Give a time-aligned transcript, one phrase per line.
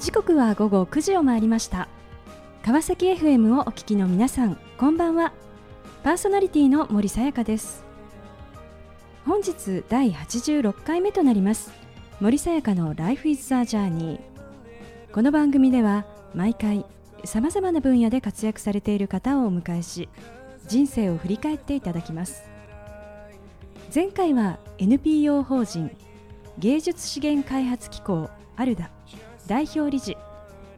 [0.00, 1.86] 時刻は午後9時を回りました。
[2.64, 5.34] 川崎 FM をお聞きの皆さんこんばんは。
[6.02, 7.84] パーソナリティの森さやかです。
[9.26, 11.70] 本日第86回目となります。
[12.18, 14.20] 森さやかの Life is a Journey
[15.12, 16.86] この番組では毎回
[17.24, 20.08] さまざまな分野で活躍されている方をお迎えし
[20.66, 22.42] 人生を振り返っていただきます。
[23.94, 25.94] 前回は NPO 法人
[26.58, 28.90] 芸術資源開発機構アルダ。
[29.50, 30.16] 代表理事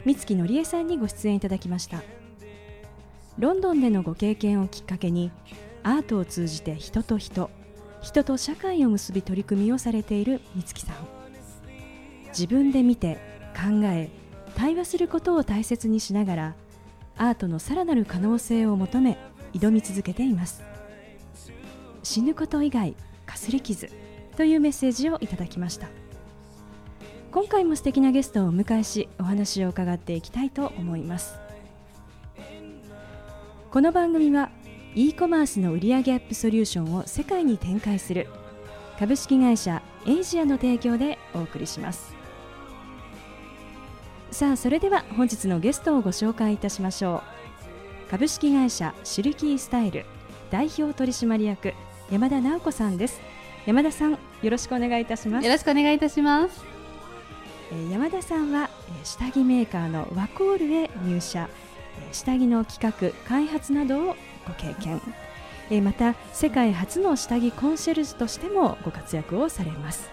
[0.06, 2.02] 三月のりえさんにご出演いただきました。
[3.38, 5.30] ロンドンでのご経験をきっかけに
[5.82, 7.50] アートを通じて人と人
[8.00, 10.96] 人と社会を結び取り組みをされている三月さん。
[12.28, 13.18] 自分で見て
[13.54, 14.08] 考え
[14.54, 16.54] 対話することを大切にしながら
[17.18, 19.18] アートのさらなる可能性を求め
[19.52, 20.64] 挑み続けています。
[22.02, 23.90] 死ぬこと以外かすり傷
[24.34, 25.88] というメッセージをいただきました。
[27.32, 31.34] 今回も素敵なゲストをお迎えしお話を伺っていきたいと思います。
[33.70, 34.50] この番組は
[34.94, 38.28] e コマースの売上アップソリューションを世界に展開する
[38.98, 42.14] 株式会社エイジアの提供でお送りします。
[44.30, 47.22] さあそれでは本日のゲストをご紹介いたしましょ
[48.06, 48.10] う。
[48.10, 50.04] 株式会社シルキースタイル
[50.50, 51.72] 代表取締役
[52.10, 53.22] 山田直子さんです。
[53.64, 55.46] 山田さんよろしくお願いいたします。
[55.46, 56.71] よろしくお願いいたします。
[57.90, 58.68] 山田さんは
[59.02, 61.48] 下着メーカーのワコールへ入社
[62.10, 65.00] 下着の企画開発などをご経験。
[65.82, 70.10] また世界初の下着コンシェルジュとしてもご活躍をされます。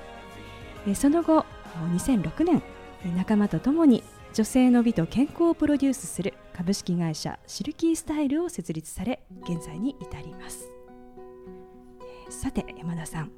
[0.96, 1.46] その後
[1.94, 2.64] 2006年
[3.18, 10.70] 仲間とともに女性の美と健康をプロデュースする株式会社シルキースタイルを設立され現在に至ります。
[12.30, 13.32] さて山田さん、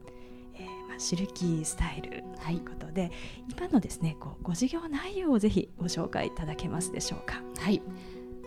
[1.01, 3.11] シルキースタイルということで、はい、
[3.57, 7.41] 今のですねこうご事業内容をぜひご紹介いただけますでしょうか。
[7.59, 7.81] はい。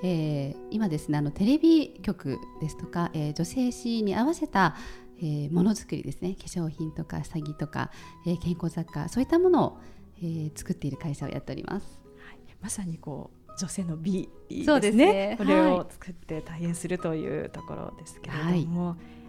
[0.02, 4.76] えー、今ですねあのテレビ局ですとか、えー、女性誌に合わせた
[5.18, 7.90] えー、ものづくりですね化粧品とか下着とか、
[8.26, 9.80] えー、健康雑貨そういったものを、
[10.18, 14.80] えー、作っている会社をやっております、はい、まさにこう女性の美ですね。
[14.80, 15.34] ですね。
[15.38, 19.23] これを作って大変するというところですけれども、はい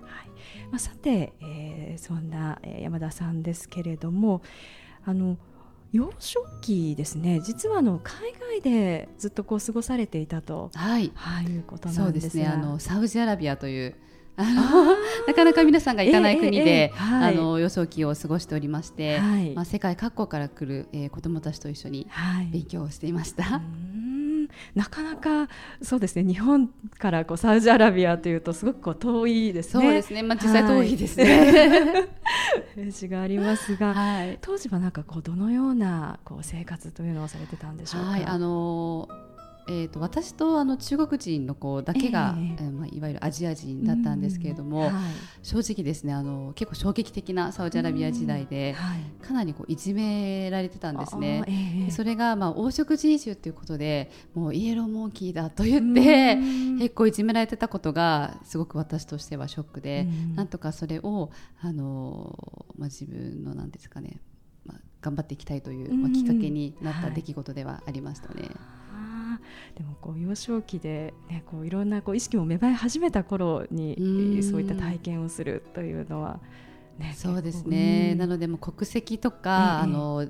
[0.71, 4.41] まあ、さて、えー、そんな山田さんですけれども
[5.05, 5.37] あの
[5.91, 7.39] 幼少期ですね。
[7.41, 11.11] 実はあの海外でずっとこう過ごされていたと、はい。
[11.15, 12.47] はい、いうことなんですね。
[12.47, 13.95] あのサウジアラビアという
[14.35, 22.07] なかなか皆さんが行かない国で、えーえーはい、あの幼少期を過ごしておりまして、はい、まあ、世界各国から来る、えー、子どもたちと一緒に
[22.51, 23.43] 勉強をしていました。
[23.43, 23.61] はい
[24.73, 25.49] なかなか
[25.81, 26.67] そうですね日本
[26.97, 29.83] からこうサウジアラビアというとすごくこう遠いですね。
[29.83, 31.25] そうですね、まあ、実際遠いですね。
[32.75, 38.09] イメージがありますが、はい、当時はなんかこうどのようなこう生活というのをされてたんでしょうか？
[38.09, 39.34] はい、あのー
[39.67, 44.91] えーと、私とあの中国人の子だけが、えー、えー、まあ、いわゆるアジア人だったんですけれども、はい、
[45.41, 51.43] 正直ですねあの結構衝撃的なサウジアラビア時代で、はい、かなりこういじめられてたんですね。
[51.47, 61.31] えー、それが、まあ、黄色人種ということでもうイエローモンキーだと言って結構いじめられてたことがすごく私としてはショックでなんとかそれを
[61.61, 62.37] あの、
[62.77, 64.19] まあ、自分のなんですかね、
[64.63, 68.41] まあ、頑張っていきたいという、まあ、きっかけになった出来事ではありましたね。
[68.41, 68.84] はい
[69.75, 76.39] でもこう幼少期で、ね、こういろんなこう意識も芽生え始めた頃にそういった体験をするというのは、
[76.97, 80.27] ね、そうですね、なのでも国籍とか、ええ、あの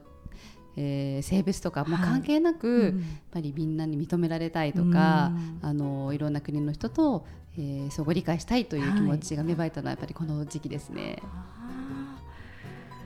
[0.78, 5.32] えー、性別とかも関係なく、はいうん、やっぱりみんなに認められたいとか、
[5.62, 7.26] あのいろんな国の人と、
[7.58, 11.22] えー、相互理解したいという気持ちが芽生えたのはやっぱりこの時期ですね。
[11.22, 11.65] はい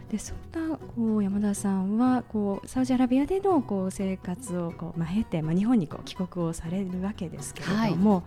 [0.09, 8.23] でそんなこう山田さんはこうサウジアラビアでのこう生活をこう、まあ、経て、まあ、日本にこう帰国をされるわけですけれども、はい、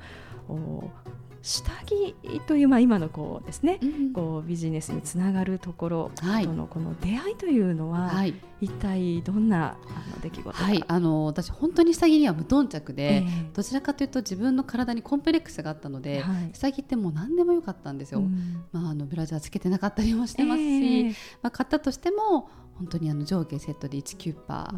[0.49, 0.91] お
[1.43, 2.15] 下着
[2.47, 21.11] という、まあ、今のこうですね、うん、こうビジネスにつながるところとのこの出会いというのは、はい、一体どんなあの出来事はい、あの私本当に下着には無頓着で、えー、どちらかというと自分の体にコンプレックスがあったので、はい、下着ってもう何でもよかったんですよ、うん、まあ、あのブラジャーつけてなかったりもしてますし、えー、
[21.43, 22.49] まあ、買ったとしても
[22.79, 24.73] 本当にあの上下セットで1キュッパ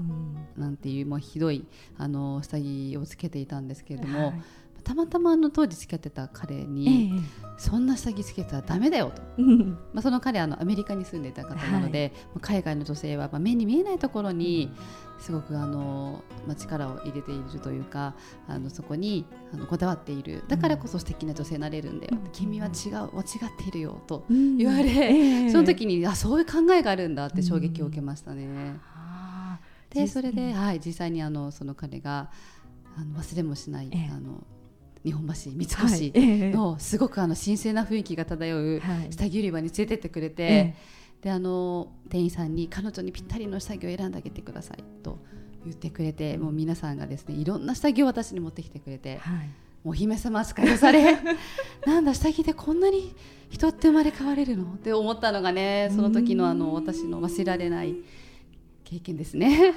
[0.56, 1.66] ーなんていうもうひどい
[1.98, 4.18] あの下着をつけていたんですけれども。
[4.18, 4.42] はい
[4.84, 9.22] たまたまあの当時付き合ってた彼に、えそんな下着つけたらだめだよと。
[9.92, 14.70] まあその彼あのアメリカに住んでいた方なので、はい、海外の女性はまあ目に見えないところに
[15.18, 18.14] すごくあの、まあ、力を入れているというか
[18.48, 20.44] あのそこにあのこだわっている。
[20.48, 24.88] だからこそ素敵な女性になれるんだよ、うん、君は違う間違っているよと言われ、うん
[25.46, 25.50] え。
[25.50, 28.78] その時にあそういう考えがあるんだって衝撃を受けましたね。
[29.90, 32.30] でそれで、はい、実際にあのその彼が
[32.96, 34.10] あの忘れもしない、え。
[34.12, 34.44] あの
[35.04, 40.74] 日本橋三越のすごくあの神聖な雰囲気が漂う下着売り場に連れてってくれて、え
[41.24, 45.18] であの店員さんに彼女にぴったりの下着を選んであげてくださいと
[45.64, 49.48] 言ってくれてもう皆さんがですねいろんな下着を私に持ってきてくれて、はい、
[49.84, 51.16] お姫様扱いをされ
[51.86, 53.14] なんだ下着でこんなに
[53.48, 54.64] 人って生まれ変われるの？
[54.74, 57.96] って思ったのがねその時のあの私の忘れられない
[58.84, 59.72] 経験ですね。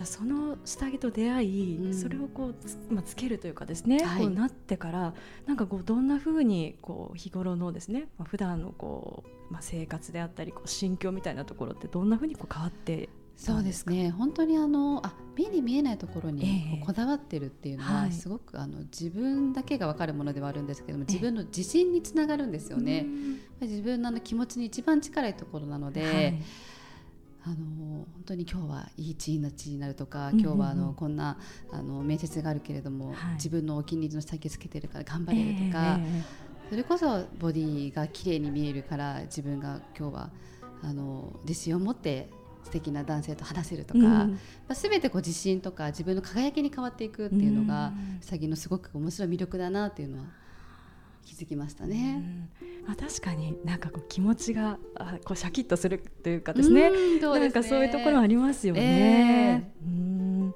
[0.00, 5.12] じゃその下着と出会い、うん、それをこうつ,、まあ、つけるというかですね、はい、こうなってから
[5.46, 14.10] なんかこうどんなふうにこう日頃のですね、まあ、普段のこう、まあ、生活であったりこう心境みたいなところってどんなふうにこう変わってそうですね。
[14.10, 23.06] 本当にあのあ目に見えないところにこだわってるっていうのは、えー、すごくあの自分だけが分かるものではあるんですけども自分の自信につながるんですよね。
[23.60, 26.42] えー、自分のあの気持ちに一番近いところなので、はい、
[27.42, 31.38] あの本当に今日はいい一日になるとか今日はあの、こんな
[31.70, 40.30] あの面接があるけれども、はい、自分のお気に入りの下着つけてるから頑張れるとか、えー、それこそボディが綺麗に見えるから自分が今日は
[40.82, 42.28] あの自信を持って
[42.64, 44.28] 素敵な男性と話せるとか、うん、ま
[44.68, 50.24] あ、全てこう自信とか自分の輝きに変わっていくっていうのが、うさぎのすごく面白い魅力だなっていうのは
[51.24, 52.48] 気づきましたね。
[52.86, 56.88] まあ、確かになんかこう気持ちがあこうシャキッとするというかですね。
[56.88, 57.40] うんすね。
[57.40, 59.70] なんかそういうところありますよね。
[59.82, 60.54] えー、うん。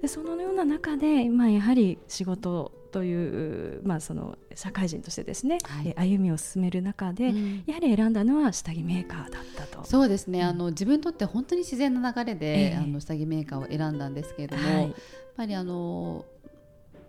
[0.00, 9.84] でそのような中で、まあ、やはり仕事という、まあ、その社会人としてですね、はい、歩みを進める中で、うん、やはり選んだのは下着メーカーだったと。
[9.84, 14.92] そうですね、うん、あの自分にとって本当に自然な流れで、えー、あの下着メーカーを選んだんですけれども、はい、やっ
[15.36, 16.24] ぱりあの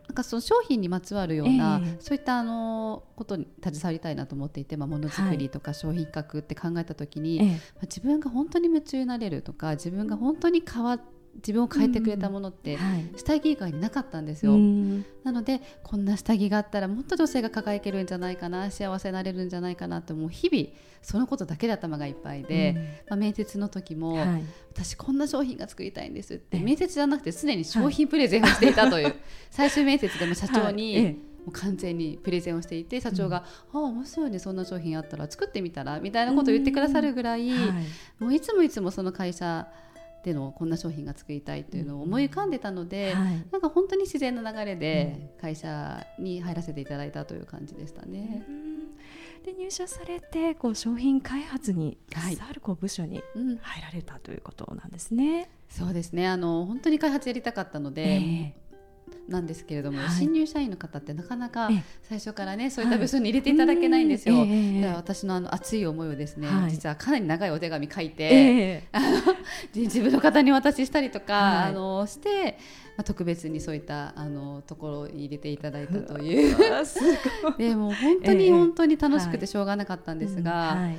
[0.07, 12.78] なんかその商品にまつわるような、えー、そういったあのことに携わりたいなと思っていて、まあ、ものづくりとか商品企画って考えた時に、はい、まあ、自分が本当に夢中になれるとか自分が本当に変わって自分を変えてくれたものって
[13.16, 14.57] 下着以外になかったんですよ、
[15.24, 20.69] なのでこんな下着があったらもっと女性が輝けるんじゃないかな幸せになれるんじゃないかなってもう日々
[21.01, 24.44] そのことだけで頭がいっぱいで、うん、まあ、面接の時も、はい、
[24.74, 29.16] 私こんな商品が作りたいんですって面接じゃなくて常に商品プレゼンをしていたという、はい、
[29.50, 31.18] 最終面接でも社長に、はい。
[31.48, 37.50] もう完全にプレゼンをしていて社長が「うん、ああ面白いねそんな商品あったら作ってみたら」みたいなことを言ってくださるぐらい、
[38.19, 39.66] もういつもいつもその会社
[40.27, 48.45] でのこんな商品が作りたいというのを思い浮かんでたので、はい、なんか本当に自然な流れで会社に入らせていただいたという感じでしたね。
[49.45, 53.24] で入社されてこう商品開発に携わるこう部署に
[53.62, 55.50] 入られたということなんですね。
[55.69, 56.27] そうですね。
[56.27, 58.67] あの本当に開発やりたかったので、えー
[59.27, 61.69] なんですけれども、はい、新入社員の方ってなかなか
[62.04, 64.39] 最初からねそういった部署に入れていただけないんですよ。
[64.39, 69.36] はい、だから私のあの熱い思いをですね、はい、実はかなり長いお手紙書いて、えー、あ の
[69.75, 72.57] 自分の方に渡ししたりとか、あのして。
[72.98, 76.57] まあ、特別にそういったあのところに入れていただいたという。
[77.59, 80.89] でも本当に本当に楽しくてしょうがなかったんですが、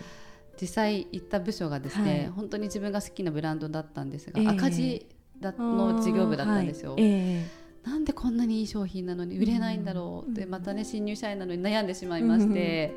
[0.61, 5.09] 実際行った部署がですね、本当に自分が好きなブランドだったんですが、赤字
[5.41, 6.95] だの事業部だったんですよ。
[6.99, 12.93] えーなんでこんなにいい商品なのに売れないんだろうってまたね新入社員なのに悩んでしまいまして、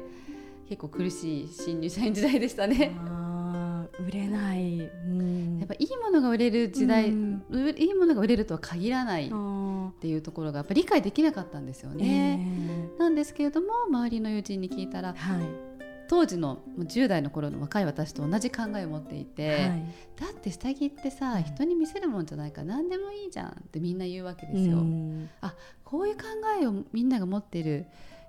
[0.68, 2.96] 結構苦しい新入社員時代でしたね。
[4.00, 4.90] 売れない、やっ
[5.68, 7.14] ぱいいものが売れる時代、いい
[7.94, 9.30] ものが売れるとは限らないっ
[10.00, 12.40] ていうところがやっぱ理解できなかったんですよね。
[12.98, 15.71] えー、なんですけれども周りの友人に聞いたら、はい、
[16.12, 19.86] 当時の10代の頃の若い私と同じ考えを持っていて、はい、
[20.20, 24.80] だって下着ってさ人に見せるもんじゃないから何でもいいじゃんってみんな言うわけですよ。
[25.40, 26.24] あこういう考
[26.62, 27.86] えをみんなが持ってる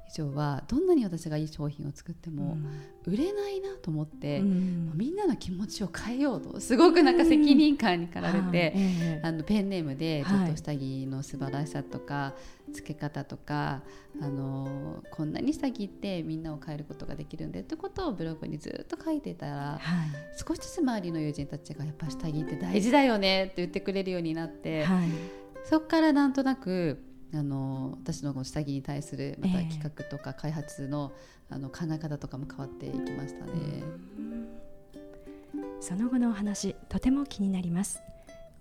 [0.09, 2.59] 以上はどんなに私がいい商品を作っても
[3.07, 12.35] 売れないなと思って、うん、みんなの気持ちを変えようとすごくなんか責任感に駆られて、うん、あのペンネームでちょっと下着の素晴らしさとか、は
[12.69, 13.83] い、付け方とか
[14.21, 19.81] あのこんなに下着ってみんなを変えることができるんでってことをブログにずっと書いてたら、はい、
[20.37, 25.09] 少しずつ周りの友人たちがやっぱ下着って大事だよねって言ってくれるようになって、はい、
[25.65, 27.03] そこからなんとなく
[27.35, 31.13] あの私の下着に対するまた企画とか開発の,、
[31.49, 33.53] あの考え方とかも変わっていきましたね。
[35.81, 38.01] その後のお話とても気になります。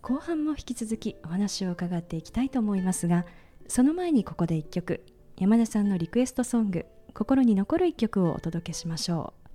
[0.02, 3.24] 後半も引き続きお話を伺っていきたいと思いますが
[3.68, 5.06] その前にここで1曲
[5.38, 9.52] 山田さんのリクエストソング心に残る1曲をお届けしましょう。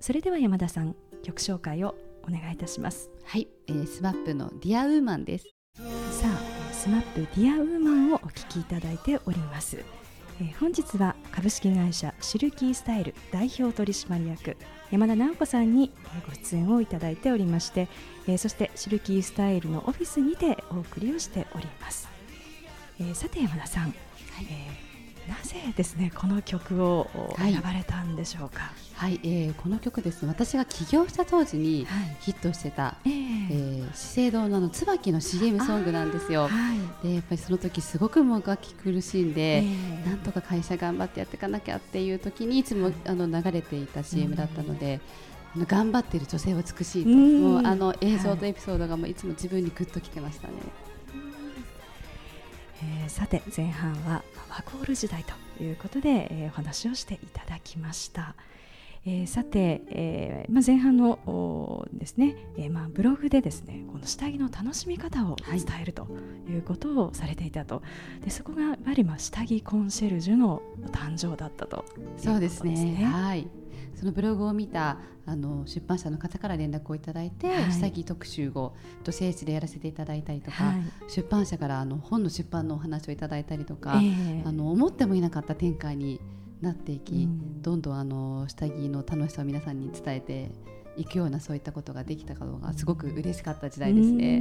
[0.00, 3.10] それでは山田さん曲紹介をお願いいたします。
[3.24, 5.46] はい、えー、 SMAP の Dear Woman です。
[5.76, 6.49] さあ
[6.80, 9.84] SMAP Dear Woman をお聴きいただいております、
[10.40, 14.56] えー、本日は株式会社シルキースタイル代表取締役
[14.90, 15.90] 山田直子さんに
[16.26, 17.86] ご出演をいただいておりまして、
[18.26, 22.08] えー、そしてシルキースタイルのオフィスにてお送りをしております、
[22.98, 23.94] えー、さて山田さん、はい、
[24.48, 24.89] えー
[25.28, 28.72] なぜですねこの曲を選ばれたんでしょうか？
[28.94, 30.28] はい、はい、えー、この曲ですね。
[30.28, 31.86] 私が起業した当時に
[32.20, 33.12] ヒットしてた、はい、え。
[33.12, 36.48] ー、えー、資生堂のあの椿の CM ソングなんですよ。
[36.48, 36.48] は
[37.02, 45.00] い、でやっぱりその時すごくもがき苦しんで、えー、なんとか会社頑張ってやっていかなきゃっていう時にいつもあの流れていた CM だったので。
[45.56, 50.54] うん、頑張っている女性は美しいと、もうあの映像とエピソードがもういつも自分にぐっときてましたね。
[52.82, 55.24] えー、さて前半はワコール時代
[55.58, 58.34] ということで、えー、お話をしていただきました。
[59.06, 66.06] えー、さて、えーまあ、前半のですね、えーまあ、ブログでですねこの下着の楽しみ方を伝えると
[66.46, 67.82] いうことをされていたと、
[68.22, 70.60] でそこがやはりまあ下着コンシェルジュの
[70.92, 73.04] 誕生だったと、ね、そうですね。
[73.04, 73.48] はい
[73.94, 78.74] そのブログを見たあの出版社の方から連絡をいただいて、はい、下着特集を
[79.04, 86.20] と聖地でやらせていただいたりとか、はい、出版社からあの本の出版のお話をいただいたりとか、えー、あの思ってもいなかった展開に
[86.60, 90.50] なっていき、うん、どんどんあの下着の楽しさを皆さんに伝えて
[90.96, 94.40] いくようなそういったことができたことがすごく嬉しかった時代ですね。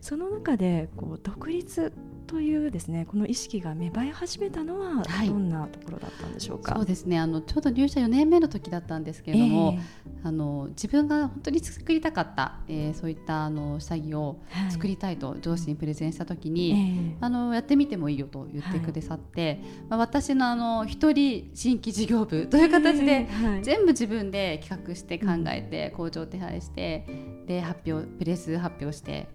[0.00, 1.92] その中でこう独立
[2.26, 7.18] というですねこの意識が芽生え始めたのはどんなところだったんでしょうか、はい、そうですね。
[7.18, 19.58] あのちょうど入社4年目の時だったんですけれども、えー、あの自分が本当に作りたかった、えー、そういったあの下着を作りたいと上司にプレゼンした時に、はい、あのやってみてもいいよと言ってくださって、はい、
[19.90, 23.28] まあ、私のあの一人新規事業部という形で、
[23.62, 27.06] 全部自分で企画して考えて、工場手配して
[27.46, 29.28] で発表プレス発表して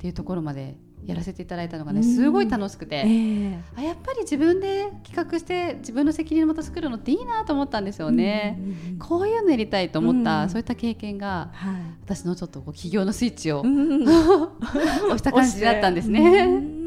[0.00, 11.74] っていうところまでやらせていただいたのがねすごい楽しくて、えー、あやっぱり自分で企画して自分の責任のもと作るのっていいなと思ったんですよね、うんうん、こういうのやりたいと思った、うん、そういった経験が、はい、
[12.06, 16.79] 私のちょっとこう起業のスイッチを、うん、 押した感じだったんですね。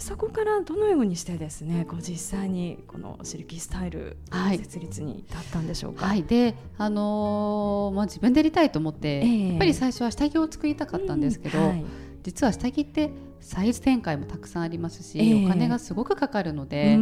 [0.00, 4.16] そこからどのようにしてですねこう実際にこのシルキースタイル
[4.56, 11.68] 設立に至ったんでしょうか、はい、であのー、まあ、自分でやりたいと思って、えー、やっぱり最初は下着を作りたかったんですけど、うん。
[11.68, 11.84] はい。
[12.22, 16.98] 実は下着ってサイズ展開もたくさんありますし、えー、お金がすごくかかるので、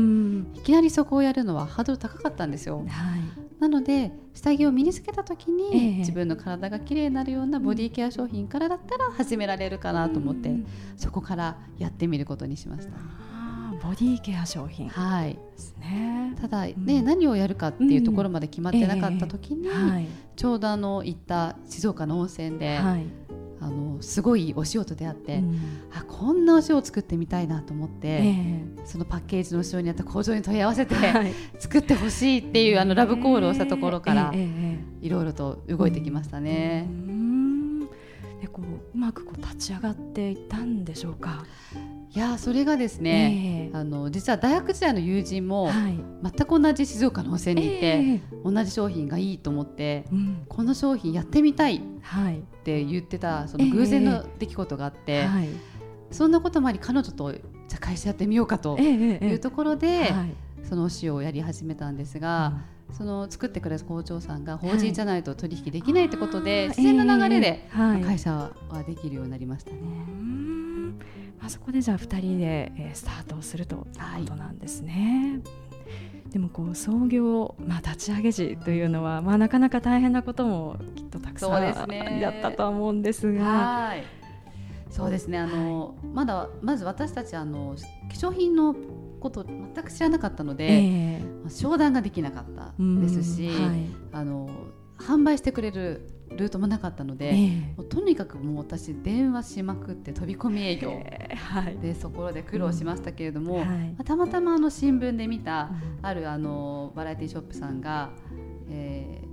[0.55, 2.79] いきなりそこをやるのはハードル高かったんですよ。
[2.79, 2.87] はい、
[3.61, 10.55] なので下着を身につけた時に、えー、自分の体がきれいになるようなボディケア商品からだったら始められるかなと思って、
[10.97, 12.93] そこからやってみることにしました。
[13.83, 15.39] ボディケア商品、はい、
[15.79, 19.69] ね、ただね、うん、何をやるかっていうところまで決まってなかった時に、
[20.35, 23.07] ちょうどあの行った静岡の温泉で、はい、
[23.61, 25.59] あのすごいお仕事であって、うん、
[25.93, 34.33] あこんなお塩を作ってみたいなと思って、えー、そのパッケージの後ろにあった工場に問い合わせて、はい、作ってほしいっていうあのラブコールをしたところから、
[35.01, 36.89] いろいろと動いてきましたね。
[38.41, 41.45] でこううまくこう立ち上がっていったんでしょうか？
[42.15, 45.71] いやそれがですね、えー、あの実は大学時代の友人も、
[46.23, 51.81] 全く同じ静岡の温泉にいて、えー、同じ商品がいいと思って、うん、この商品やってみたいっ
[52.65, 55.49] て言ってたその偶然の出来事があって、えーはい、
[56.11, 57.43] そんなこともあり彼女とじゃ
[57.77, 60.11] あ会社やってみようかというところで、
[60.69, 62.53] そのお塩をやり始めたんですが。
[62.73, 62.79] うん。
[62.93, 69.79] その作ってくれる工場さんが法人じゃないと取引できないってことで、自然な流れで会社はできるようになりましたね。
[71.49, 73.87] あそこでじゃあ2人で、えー、スタートをするというこ
[74.27, 75.41] となんですね。
[75.43, 83.95] はい、でもこう創業、まあ、立ち上げ時というのは、まあ、なかなか大変なこともきっとたくさんだったと思うんですが。
[84.91, 85.39] そうですね。
[85.39, 87.77] あの、はい、まだまず私たちあの
[88.11, 88.75] 化粧品の
[89.19, 94.51] こと全く知らなかったので、えー、商談ができなかったですし、はい、あの
[94.99, 100.91] 販売してくれるルートもなかったので、えー、とにかくもう私電話しまくって飛び込み営業。
[101.83, 103.61] でそこで苦労しましたけれども、うん。
[103.61, 103.65] は
[104.01, 105.71] い、たまたまあの新聞で見た、
[106.03, 108.11] あるあのバラエティショップさんが、
[108.71, 109.29] えー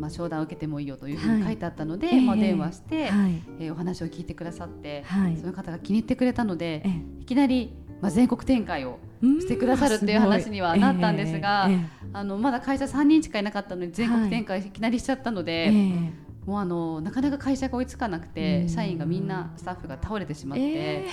[0.00, 6.82] まあ、商談を受けてもいいよというふうに書いてあったので、はい、まあ、電話して、はい、えー、お話を聞いてくださって、はい、その方が気に入ってくれたので、
[7.20, 15.66] いきなり、まあ、全国展開をしてくださるっていう話にはなったんですが、えーえー、あのまだ会社3人しかいなかったのに全国展開いきなりしちゃったので。
[15.66, 21.06] えーもうあのなかなか会社が追いつかなくて、社員がみんなスタッフが倒れてしまって、え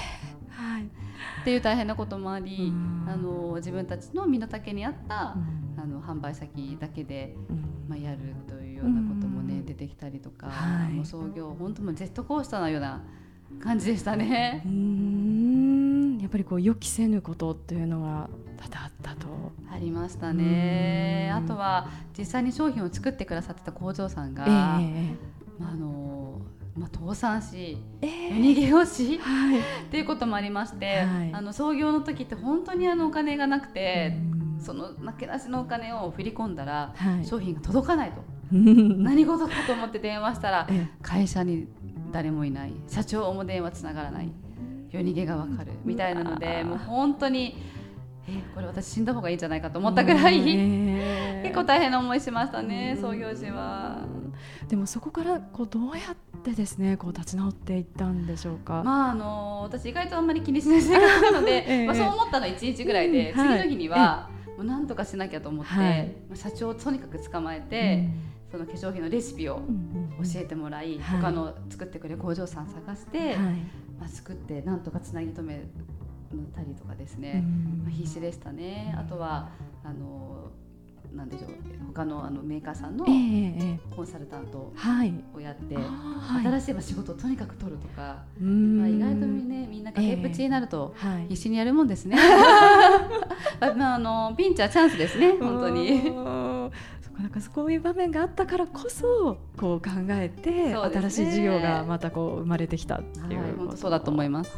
[0.49, 0.87] ー、はい、っ
[1.43, 2.73] ていう大変なこともあり、
[3.07, 5.35] あの自分たちの身の丈に合った、
[5.77, 7.35] あの販売先だけで、
[7.87, 13.03] まあ、やるというようなこともね、出てきたりとか、はい、もう創業本当もジェットコースターのような
[13.61, 14.63] 感じでしたね。
[14.65, 15.06] うん
[16.27, 19.27] やっぱりこう予期せぬことっていうのは多々あったと。
[19.71, 21.31] ありましたね。
[21.33, 25.15] あとは実際に商品を作ってくださってた工場さんが、えー、
[25.57, 26.41] まあ、あの
[26.75, 34.17] まあ、倒産し、えー、逃げをし、はい、っていうこともありまして、はい、あの創業の時って本当にあのお金がなくて、
[34.59, 38.21] そのなけなしのお金を振り込んだら、はい、商品が届かないと。
[38.51, 40.67] 何事かと思って電話したら、
[41.01, 41.69] 会社に
[42.11, 42.73] 誰もいない。
[42.89, 44.29] 社長も電話つながらない
[44.97, 47.55] 夜逃げがわかるみたいなのでもう本当に。
[48.29, 50.41] えこれ私死んだ方がいいんじゃないかと思ったぐらい、
[51.43, 53.99] 結構大変な思いしましたね創業時は。
[54.67, 58.83] でもそこからこうどうやってですねこう立ち直っていったんでしょうか？
[58.83, 68.09] まああの私意外とあんまり気にしない性格なので、 えまあそう思ったの1日ぐらいで、次の日には、もうなんとかしなきゃと思って、はい、社長をとにかく捕まえて。
[68.49, 69.55] その化粧品のレシピを
[70.23, 73.35] 教えてもらい、他の作ってくれる工場さん探して、
[73.99, 75.61] まあ、作ってなんとかつなぎ止め
[76.55, 77.43] たりとかですね、
[77.83, 78.93] まあ、必死でしたね。
[78.97, 79.49] あとは
[79.83, 80.51] あの
[81.15, 81.49] なんでしょう。
[81.87, 83.05] 他のあのメーカーさんの
[83.95, 84.73] コンサルタント
[85.33, 85.75] をやって、
[86.59, 90.93] 新しい仕事をとにかく取るとか、まあ、意外とみ,、ね、みんな崖っぷちになると
[91.29, 92.17] 必死にやるもんですね。
[93.77, 96.01] まあ、あのピンチはチャンスですね本当に。
[97.17, 104.55] なんかこういう場面があったからこそこう考えて、ね、新しい事業がまたこう生まれてきたっていう、はい、本当そうだと思います。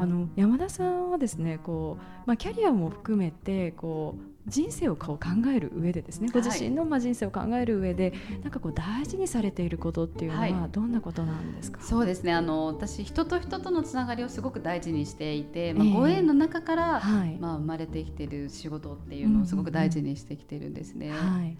[0.00, 12.32] あの山田さんはですねこう、まあ、キャリアも含めてこう人生をこう考える上でですねご自身のまあ人生を考える上で、はい、なんかこう大事にされていることっていうのはどんなことなんですか、はい、そうですね。
[12.32, 21.10] あの私人と人とのつながりをすごく大事にしていて、まあ、ご縁の中から、えー、まあ、生まれてきている仕事っていうのをすごく大事にしてきてるんですね。
[21.10, 21.56] はい。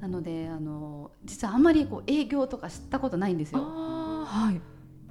[0.00, 3.60] なのであの実はあんまりこう営業とか知ったことないんですよ。
[3.62, 4.60] はい、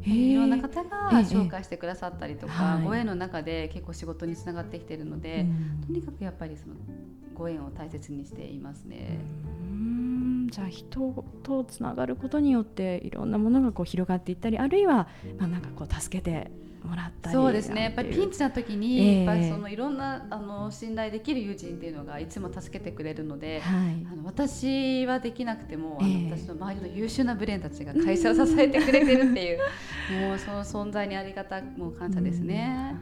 [0.06, 5.46] いろんな方が紹介してくださったりとか、ご縁の中で結構仕事につながってきているので、
[5.86, 6.76] とにかくやっぱりその
[7.34, 9.20] ご縁を大切にしていますね。
[10.50, 16.52] じゃあ人とつながることによっていろんなものがこう広がっていったりあるいはまあなんかこう助けて
[16.84, 17.84] もらったりそうですね。
[17.84, 29.60] やっぱりピンチな時に、やっぱりそのいろんなあの信頼できる友人っていうのがいつも助けてくれるので、はい、あの私はできなくても、あの私の周りの優秀なブレーンたちが会社を支えてくれてるっていう
[30.28, 32.96] もうその存在にありがたもう感謝ですね。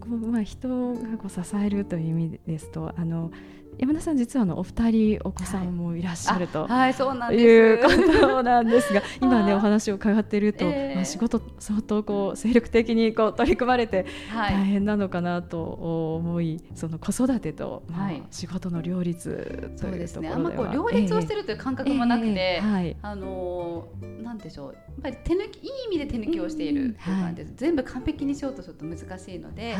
[0.00, 3.30] こうまあ、人がこう支えるという意味ですとあの
[3.80, 20.28] 山田さん実はあのお二人お子さんもいらっしゃると、はい、そうなんいうことなんですが今ね お話を伺っていると、えー、まあ、仕事相当こう精力的にこう取り組まれて大変なのかなと思い、その子育てと、まあ、仕事の両立そうですね。
[20.28, 23.88] あんまこう両立をしてるという感覚もなくて、えーはい、あの
[24.22, 24.74] なんでしょう。
[24.74, 29.74] やっぱり手抜きいい意味で手抜きをしているという感じです、うんはい、全部完璧にしようとすると難しいので、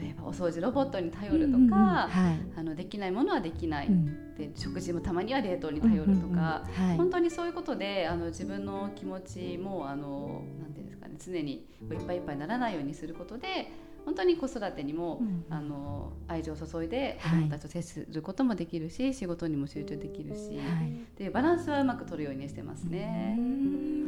[0.00, 2.08] 例えばお掃除ロボットに頼るとか、
[2.56, 6.64] あのできないものはできない、うん、で食事もたまには冷凍に頼るとか、
[6.96, 13.70] 本当にそういうことであの自分の気持ちもあのなんていうんですかね常にいっぱいいっぱいにならないようにすることで
[14.04, 23.38] 本当に子育てにも、うん、あの愛情を注いで子供たちと接することもできるし、はい、仕事にも集中できるし、はい、でバランスはうまく取るようにしてますね。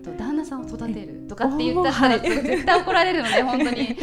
[0.00, 3.96] あと旦那さんを育てるとかって言ったら 絶対怒られるので本当に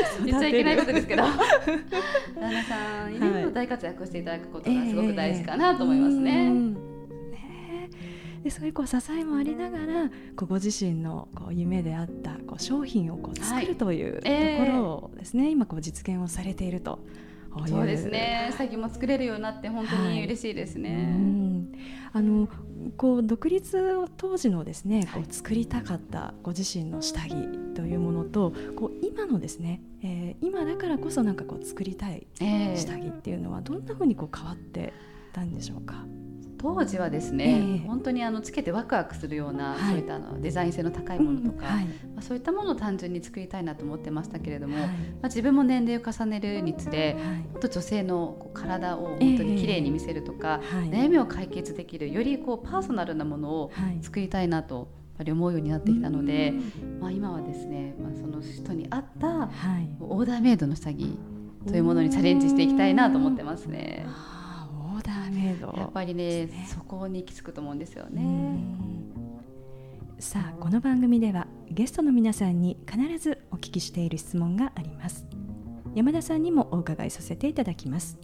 [0.24, 1.22] 言っちゃいけないことですけど。
[2.40, 6.52] 旦那さんに大活躍していただくことがすごく大事かなと思いますね。
[8.42, 14.28] でそういうこう支えもありながらこうご自身のこう夢であったこう商品をこう作るというと
[14.64, 17.00] ころをですね、はいえー、今こう実現をされていると
[17.66, 18.50] そうですね。
[18.56, 21.70] 最近も作れるようになって本当に嬉しいですね。
[22.12, 22.48] はい、あの
[22.96, 27.34] こう独立当時のですねこう作りたかったご自身の下着
[27.74, 32.26] というものとこう今のですね、えー、今だからこそなんかこう作りたい
[32.76, 34.92] 下着っていうのはどんなふうにこう変わって
[35.32, 36.04] たんでしょうか？
[36.58, 47.16] 当時はですね、えー、本当にあのつけてワクワクするような、はい、そういったあのデザイン性の高いものとか、うんはい、まあ、そういったものを単純に作りたいなと思ってましたけれども、はい、まあ、自分も年齢を重ねるにつれ、
[47.52, 54.96] もっと女性のこう体を本当に綺麗に見せるとか、えー、悩みを解決できるよりこうパーソナルなものを作りたいなと。
[55.18, 56.54] やっぱり思うようになってきたので、
[57.00, 59.50] まあ、今はですね、まあ、その人に合った、
[59.98, 61.18] オーダーメイドの下着
[61.66, 64.06] というものにチャレンジしていきたいなと思ってますね。
[65.30, 68.58] メイド、やっぱりね、ね、そこに行き着くと思うんですよね。
[70.18, 75.26] さあこの番組ではゲストの皆さんに必ずお聞きしている質問があります。
[75.94, 78.18] 山田さんにもお伺いさせていただきます。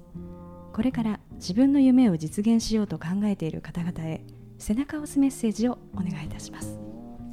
[0.72, 4.24] これから自分の夢を実現しようと考えている方々へ
[4.58, 6.78] 背中を押すメッセージをお願いいたします。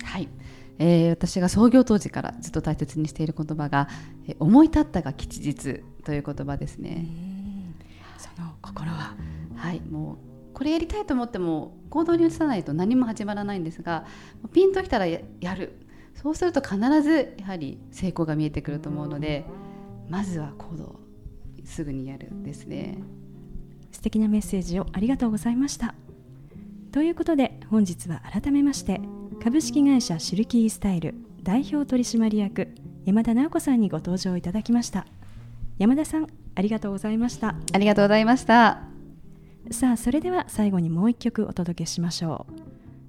[0.03, 0.29] はい。
[0.77, 3.87] えー、私が創業当時からずっと大切にしている言葉が
[4.27, 7.30] 「えー、思い立ったが吉日」という言葉ですね。
[8.21, 9.15] その心は。
[9.55, 10.17] はいもう
[10.53, 14.05] これやりたいと思っても行動に移さないと何も始まらないんですが
[14.53, 15.21] ピンときたらや
[15.55, 15.77] る。
[16.13, 19.45] そうすると必ずやはり成功が見えてくると思うので
[20.09, 20.99] まずは行動
[21.63, 22.97] すぐにやるですね。
[23.91, 25.95] 素敵なメッセージをありがとうございました。
[26.91, 28.99] ということで本日は改めまして
[29.41, 32.67] 株式会社シルキースタイル代表取締役
[33.05, 35.07] 山田直子さんにご登場いただきました。
[35.79, 37.55] 山田さんありがとうございました。
[37.73, 38.81] ありがとうございました。
[39.69, 42.53] さあそれでは最後にもう一曲お届けしましょう。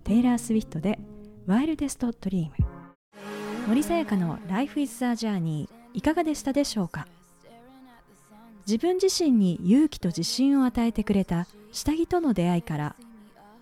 [0.04, 0.98] テイラー・スウィフトで
[1.46, 2.68] ワイルデスト・ドリーム。
[3.66, 7.06] 森さやかの Life is a Journey いかがでしたでしょうか？
[8.66, 12.96] 自分自身に勇気と自信を与えてくれた下着との出会いから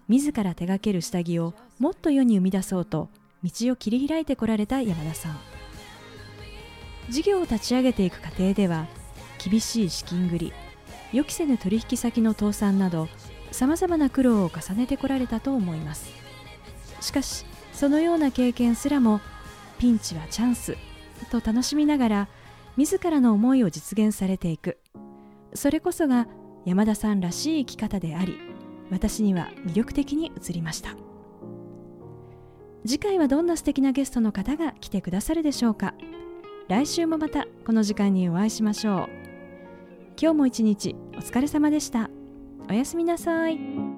[0.08, 3.08] 自ら手掛ける下着をもっと世に生み出そうと
[3.42, 5.38] 道を切り開いてこられた山田さん。
[7.08, 8.86] 事業を立ち上げていく過程では
[9.42, 10.52] 厳しい資金繰り
[11.12, 13.08] 予期せぬ取引先の倒産など
[13.50, 16.12] さまざまな苦労を重ねてこられたと思います。
[17.00, 19.20] しかしそのような経験すらも
[19.78, 20.76] ピンチはチャンス
[21.30, 22.28] と楽しみながら
[22.76, 24.78] 自らの思いを実現されていく。
[25.54, 26.28] それこそが
[26.64, 28.38] 山田さんらしい生き方であり
[28.90, 30.90] 私には魅力的に映りました。
[32.86, 35.94] 次回はどんな素敵なゲストの方が来てくださるでしょうか。
[36.68, 39.19] 来週もまたこの時間にお会いしましょう。
[40.22, 42.10] 今日も一日お疲れ様でした
[42.68, 43.89] おやすみなさい。